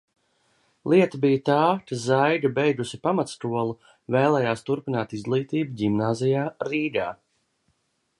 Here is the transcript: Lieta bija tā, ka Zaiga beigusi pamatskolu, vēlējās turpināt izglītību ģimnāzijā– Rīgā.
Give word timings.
Lieta 0.91 1.17
bija 1.25 1.41
tā, 1.49 1.57
ka 1.91 1.97
Zaiga 2.05 2.51
beigusi 2.55 2.99
pamatskolu, 3.03 3.75
vēlējās 4.15 4.65
turpināt 4.71 5.13
izglītību 5.19 5.77
ģimnāzijā– 5.83 6.47
Rīgā. 6.71 7.07